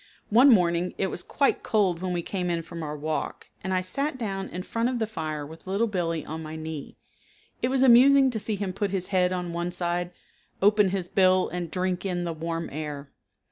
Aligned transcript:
One 0.31 0.49
morning 0.49 0.95
it 0.97 1.11
was 1.11 1.21
quite 1.21 1.61
cold 1.61 2.01
when 2.01 2.11
we 2.11 2.23
came 2.23 2.49
in 2.49 2.63
from 2.63 2.81
our 2.81 2.97
walk, 2.97 3.51
and 3.63 3.71
I 3.71 3.81
sat 3.81 4.17
down 4.17 4.49
in 4.49 4.63
front 4.63 4.89
of 4.89 4.97
the 4.97 5.05
fire 5.05 5.45
with 5.45 5.67
Little 5.67 5.85
Billee 5.85 6.25
on 6.25 6.41
my 6.41 6.55
knee. 6.55 6.97
It 7.61 7.67
was 7.67 7.83
amusing 7.83 8.31
to 8.31 8.39
see 8.39 8.55
him 8.55 8.73
put 8.73 8.89
his 8.89 9.09
head 9.09 9.31
on 9.31 9.53
one 9.53 9.69
side, 9.69 10.09
open 10.59 10.89
his 10.89 11.07
bill 11.07 11.49
and 11.49 11.69
drink 11.69 12.03
in 12.03 12.23
the 12.23 12.33
warm 12.33 12.67
air. 12.71 13.11